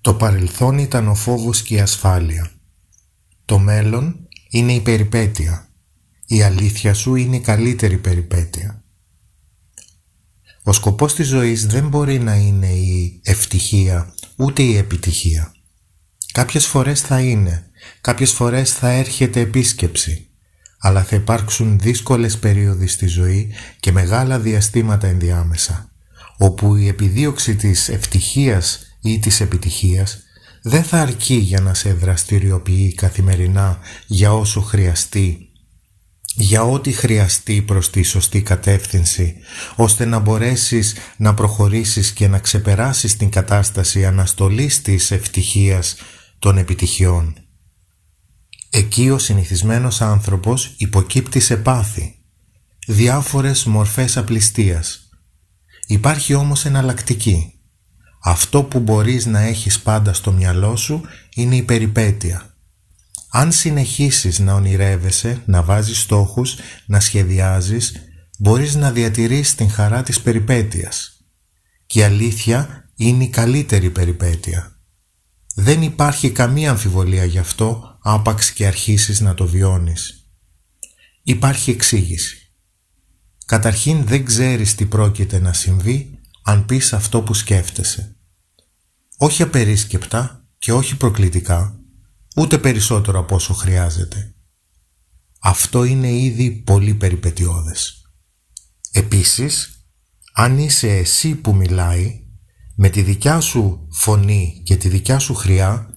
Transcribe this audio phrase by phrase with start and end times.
[0.00, 2.50] Το παρελθόν ήταν ο φόβος και η ασφάλεια.
[3.44, 5.68] Το μέλλον είναι η περιπέτεια.
[6.26, 8.84] Η αλήθεια σου είναι η καλύτερη περιπέτεια.
[10.62, 15.54] Ο σκοπός της ζωής δεν μπορεί να είναι η ευτυχία ούτε η επιτυχία.
[16.32, 17.70] Κάποιες φορές θα είναι,
[18.00, 20.28] κάποιες φορές θα έρχεται επίσκεψη,
[20.78, 25.90] αλλά θα υπάρξουν δύσκολες περίοδοι στη ζωή και μεγάλα διαστήματα ενδιάμεσα,
[26.38, 30.18] όπου η επιδίωξη της ευτυχίας ή της επιτυχίας
[30.62, 35.50] δεν θα αρκεί για να σε δραστηριοποιεί καθημερινά για όσο χρειαστεί
[36.34, 39.36] για ό,τι χρειαστεί προς τη σωστή κατεύθυνση,
[39.76, 45.96] ώστε να μπορέσεις να προχωρήσεις και να ξεπεράσεις την κατάσταση αναστολής της ευτυχίας
[46.38, 47.34] των επιτυχιών.
[48.70, 52.14] Εκεί ο συνηθισμένος άνθρωπος υποκύπτει σε πάθη,
[52.86, 55.08] διάφορες μορφές απληστίας.
[55.86, 57.59] Υπάρχει όμως εναλλακτική.
[58.22, 61.00] Αυτό που μπορείς να έχεις πάντα στο μυαλό σου
[61.34, 62.54] είναι η περιπέτεια.
[63.30, 66.56] Αν συνεχίσεις να ονειρεύεσαι, να βάζεις στόχους,
[66.86, 67.92] να σχεδιάζεις,
[68.38, 71.20] μπορείς να διατηρείς την χαρά της περιπέτειας.
[71.86, 74.76] Και η αλήθεια είναι η καλύτερη περιπέτεια.
[75.54, 80.30] Δεν υπάρχει καμία αμφιβολία γι' αυτό άπαξ και αρχίσεις να το βιώνεις.
[81.22, 82.52] Υπάρχει εξήγηση.
[83.46, 88.16] Καταρχήν δεν ξέρεις τι πρόκειται να συμβεί αν πεις αυτό που σκέφτεσαι.
[89.16, 91.80] Όχι απερίσκεπτα και όχι προκλητικά,
[92.36, 94.34] ούτε περισσότερο από όσο χρειάζεται.
[95.40, 98.02] Αυτό είναι ήδη πολύ περιπετειώδες.
[98.92, 99.84] Επίσης,
[100.32, 102.24] αν είσαι εσύ που μιλάει,
[102.76, 105.94] με τη δικιά σου φωνή και τη δικιά σου χρειά,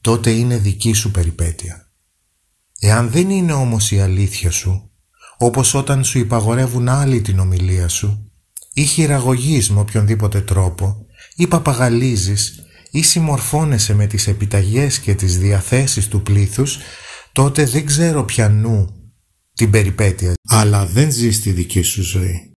[0.00, 1.90] τότε είναι δική σου περιπέτεια.
[2.78, 4.90] Εάν δεν είναι όμως η αλήθεια σου,
[5.38, 8.30] όπως όταν σου υπαγορεύουν άλλοι την ομιλία σου,
[8.76, 11.06] ή χειραγωγείς με οποιονδήποτε τρόπο,
[11.36, 16.78] ή παπαγαλίζεις, ή συμμορφώνεσαι με τις επιταγές και τις διαθέσεις του πλήθους,
[17.32, 18.86] τότε δεν ξέρω νου
[19.54, 22.54] την περιπέτεια, αλλά δεν ζεις τη δική σου ζωή.